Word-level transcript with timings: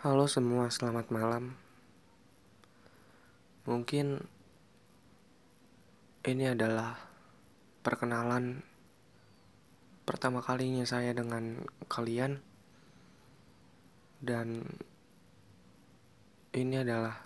Halo 0.00 0.24
semua, 0.24 0.72
selamat 0.72 1.12
malam. 1.12 1.60
Mungkin 3.68 4.24
ini 6.24 6.44
adalah 6.48 6.96
perkenalan 7.84 8.64
pertama 10.08 10.40
kalinya 10.40 10.88
saya 10.88 11.12
dengan 11.12 11.68
kalian, 11.84 12.40
dan 14.24 14.64
ini 16.56 16.80
adalah 16.80 17.20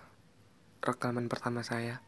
rekaman 0.82 1.30
pertama 1.30 1.62
saya. 1.62 2.02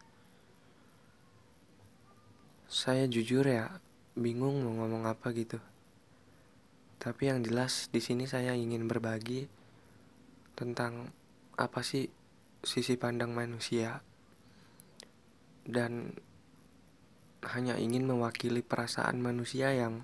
Saya 2.67 3.07
jujur 3.07 3.47
ya, 3.47 3.71
bingung 4.19 4.67
mau 4.67 4.83
ngomong 4.83 5.07
apa 5.07 5.31
gitu. 5.31 5.63
Tapi 6.99 7.31
yang 7.31 7.47
jelas 7.47 7.87
di 7.95 8.03
sini 8.03 8.27
saya 8.27 8.59
ingin 8.59 8.91
berbagi 8.91 9.47
tentang 10.57 11.13
apa 11.61 11.85
sih 11.85 12.09
sisi 12.65 12.97
pandang 12.99 13.37
manusia 13.37 14.01
dan 15.63 16.17
hanya 17.47 17.79
ingin 17.79 18.09
mewakili 18.09 18.65
perasaan 18.65 19.23
manusia 19.23 19.71
yang 19.71 20.03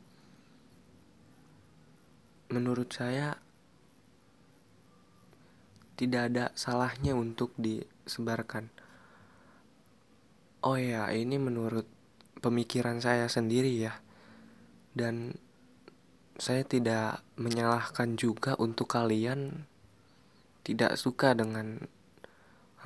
menurut 2.52 2.92
saya 2.92 3.40
tidak 5.96 6.22
ada 6.34 6.44
salahnya 6.58 7.14
untuk 7.14 7.54
disebarkan. 7.56 8.68
Oh 10.62 10.78
ya, 10.78 11.10
ini 11.10 11.38
menurut 11.38 11.86
pemikiran 12.42 12.98
saya 13.02 13.26
sendiri 13.26 13.70
ya. 13.82 14.02
Dan 14.92 15.34
saya 16.36 16.66
tidak 16.66 17.22
menyalahkan 17.38 18.18
juga 18.18 18.58
untuk 18.58 18.90
kalian 18.92 19.66
tidak 20.62 20.98
suka 20.98 21.34
dengan 21.34 21.86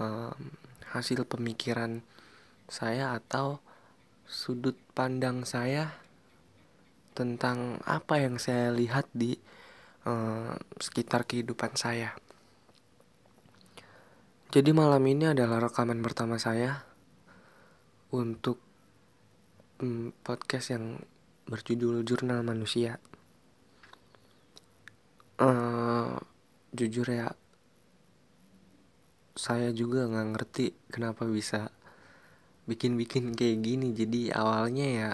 um, 0.00 0.36
hasil 0.92 1.28
pemikiran 1.28 2.00
saya 2.66 3.14
atau 3.14 3.60
sudut 4.26 4.74
pandang 4.96 5.46
saya 5.46 5.94
tentang 7.16 7.80
apa 7.88 8.20
yang 8.20 8.36
saya 8.36 8.74
lihat 8.74 9.08
di 9.14 9.38
um, 10.04 10.52
sekitar 10.76 11.24
kehidupan 11.24 11.72
saya. 11.78 12.12
Jadi 14.52 14.70
malam 14.72 15.02
ini 15.04 15.32
adalah 15.32 15.68
rekaman 15.68 16.00
pertama 16.00 16.36
saya 16.40 16.84
untuk 18.12 18.60
um, 19.82 20.12
podcast 20.24 20.72
yang 20.72 21.00
berjudul 21.46 22.02
Jurnal 22.02 22.40
Manusia. 22.42 22.98
Uh, 25.36 26.16
jujur 26.72 27.04
ya, 27.04 27.36
saya 29.36 29.68
juga 29.76 30.08
nggak 30.08 30.28
ngerti 30.32 30.66
kenapa 30.88 31.28
bisa 31.28 31.68
bikin-bikin 32.64 33.36
kayak 33.36 33.60
gini. 33.60 33.92
Jadi 33.92 34.32
awalnya 34.32 34.86
ya 34.88 35.12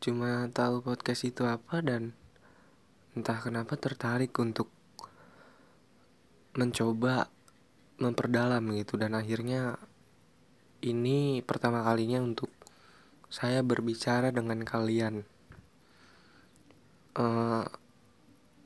cuma 0.00 0.48
tahu 0.52 0.84
podcast 0.84 1.24
itu 1.24 1.48
apa 1.48 1.80
dan 1.80 2.12
entah 3.16 3.40
kenapa 3.40 3.76
tertarik 3.76 4.32
untuk 4.36 4.68
mencoba 6.56 7.28
memperdalam 7.96 8.60
gitu 8.76 9.00
dan 9.00 9.16
akhirnya 9.16 9.80
ini 10.84 11.40
pertama 11.40 11.80
kalinya 11.80 12.20
untuk 12.20 12.52
saya 13.32 13.60
berbicara 13.64 14.32
dengan 14.32 14.64
kalian. 14.64 15.24
Uh, 17.14 17.64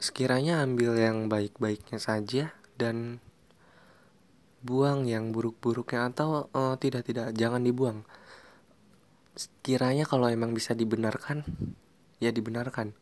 sekiranya 0.00 0.64
ambil 0.64 0.96
yang 0.96 1.28
baik-baiknya 1.28 2.00
saja 2.00 2.57
dan 2.78 3.18
buang 4.62 5.06
yang 5.06 5.30
buruk-buruknya 5.30 6.10
atau 6.10 6.50
uh, 6.50 6.74
tidak 6.78 7.06
tidak 7.06 7.34
jangan 7.34 7.62
dibuang. 7.62 8.02
Sekiranya 9.38 10.02
kalau 10.02 10.26
emang 10.26 10.54
bisa 10.54 10.74
dibenarkan 10.74 11.46
ya 12.18 12.34
dibenarkan. 12.34 12.94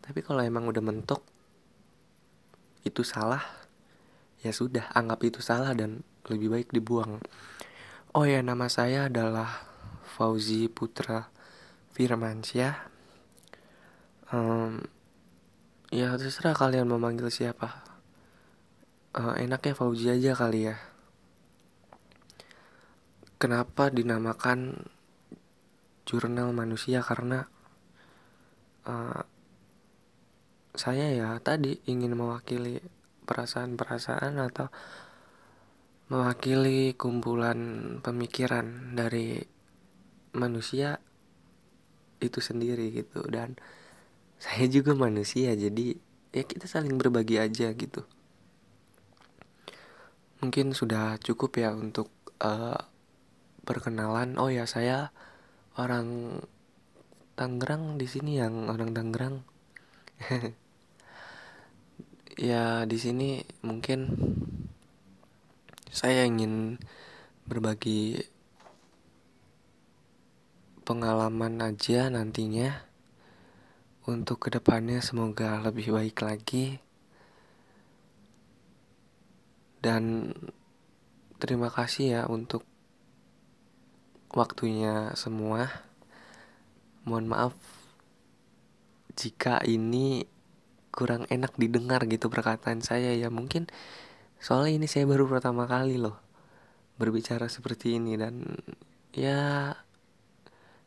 Tapi 0.00 0.20
kalau 0.20 0.44
emang 0.44 0.68
udah 0.68 0.84
mentok 0.84 1.24
itu 2.84 3.00
salah 3.00 3.40
ya 4.44 4.52
sudah 4.52 4.92
anggap 4.92 5.24
itu 5.24 5.40
salah 5.40 5.72
dan 5.72 6.04
lebih 6.28 6.52
baik 6.52 6.68
dibuang. 6.72 7.20
Oh 8.12 8.28
ya 8.28 8.44
nama 8.44 8.68
saya 8.68 9.08
adalah 9.08 9.64
Fauzi 10.04 10.68
Putra 10.68 11.32
Firmansyah. 11.96 12.92
Um, 14.32 14.84
ya 15.88 16.16
terserah 16.16 16.56
kalian 16.56 16.88
mau 16.88 17.00
manggil 17.00 17.28
siapa. 17.28 17.93
Uh, 19.14 19.38
enaknya 19.38 19.78
Fauzi 19.78 20.10
aja 20.10 20.34
kali 20.34 20.66
ya. 20.66 20.74
Kenapa 23.38 23.86
dinamakan 23.86 24.90
jurnal 26.02 26.50
manusia? 26.50 26.98
Karena 26.98 27.46
uh, 28.90 29.22
saya 30.74 31.14
ya 31.14 31.38
tadi 31.38 31.78
ingin 31.86 32.18
mewakili 32.18 32.82
perasaan-perasaan 33.22 34.34
atau 34.50 34.66
mewakili 36.10 36.98
kumpulan 36.98 38.02
pemikiran 38.02 38.98
dari 38.98 39.38
manusia 40.34 40.98
itu 42.18 42.42
sendiri 42.42 42.90
gitu. 42.90 43.22
Dan 43.30 43.62
saya 44.42 44.66
juga 44.66 44.90
manusia 44.98 45.54
jadi 45.54 46.02
ya 46.34 46.42
kita 46.42 46.66
saling 46.66 46.98
berbagi 46.98 47.38
aja 47.38 47.70
gitu 47.70 48.02
mungkin 50.44 50.76
sudah 50.76 51.16
cukup 51.24 51.56
ya 51.56 51.72
untuk 51.72 52.12
uh, 52.44 52.76
perkenalan. 53.64 54.36
Oh 54.36 54.52
ya 54.52 54.68
saya 54.68 55.08
orang 55.80 56.36
Tangerang 57.32 57.96
di 57.96 58.04
sini 58.04 58.36
yang 58.36 58.68
orang 58.68 58.92
Tangerang. 58.92 59.40
Ya 62.34 62.82
di 62.82 62.98
sini 62.98 63.46
mungkin 63.62 64.10
saya 65.86 66.26
ingin 66.26 66.82
berbagi 67.46 68.26
pengalaman 70.82 71.62
aja 71.62 72.10
nantinya. 72.10 72.90
Untuk 74.10 74.42
ke 74.42 74.48
depannya 74.50 74.98
semoga 74.98 75.62
lebih 75.62 75.94
baik 75.94 76.26
lagi 76.26 76.83
dan 79.84 80.32
terima 81.36 81.68
kasih 81.68 82.04
ya 82.08 82.22
untuk 82.24 82.64
waktunya 84.32 85.12
semua. 85.12 85.68
Mohon 87.04 87.26
maaf 87.28 87.54
jika 89.12 89.60
ini 89.68 90.24
kurang 90.88 91.28
enak 91.28 91.52
didengar 91.60 92.08
gitu 92.08 92.32
perkataan 92.32 92.80
saya 92.80 93.12
ya. 93.12 93.28
Mungkin 93.28 93.68
soalnya 94.40 94.80
ini 94.80 94.86
saya 94.88 95.04
baru 95.04 95.28
pertama 95.28 95.68
kali 95.68 96.00
loh 96.00 96.16
berbicara 96.96 97.44
seperti 97.52 98.00
ini 98.00 98.16
dan 98.16 98.40
ya 99.12 99.74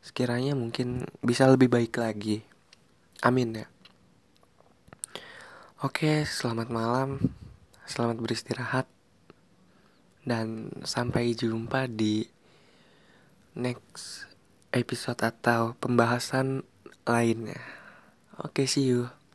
sekiranya 0.02 0.58
mungkin 0.58 1.06
bisa 1.22 1.46
lebih 1.46 1.70
baik 1.70 1.94
lagi. 2.02 2.42
Amin 3.22 3.62
ya. 3.62 3.66
Oke 5.78 6.26
selamat 6.26 6.74
malam 6.74 7.22
selamat 7.88 8.20
beristirahat. 8.20 8.86
Dan 10.28 10.70
sampai 10.84 11.32
jumpa 11.32 11.88
di 11.88 12.28
next 13.56 14.28
episode 14.70 15.18
atau 15.24 15.74
pembahasan 15.80 16.62
lainnya. 17.08 17.58
Oke 18.38 18.68
see 18.68 18.86
you 18.86 19.17